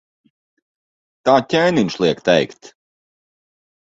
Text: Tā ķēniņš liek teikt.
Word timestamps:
Tā 1.29 1.35
ķēniņš 1.55 1.99
liek 2.05 2.25
teikt. 2.31 2.73